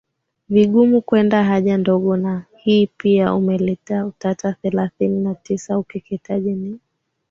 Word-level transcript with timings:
vigumu 0.49 1.01
kwenda 1.01 1.43
haja 1.43 1.77
ndogo 1.77 2.17
na 2.17 2.45
hii 2.57 2.87
pia 2.87 3.33
umeleta 3.35 4.05
utata 4.05 4.53
Thelathini 4.53 5.19
na 5.23 5.35
tisa 5.35 5.77
Ukeketaji 5.79 6.53
ni 6.55 6.79